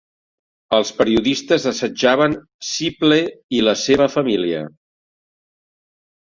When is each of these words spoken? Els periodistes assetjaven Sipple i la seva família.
Els 0.77 0.91
periodistes 1.01 1.67
assetjaven 1.71 2.33
Sipple 2.69 3.19
i 3.59 3.61
la 3.67 3.77
seva 3.83 4.09
família. 4.15 4.65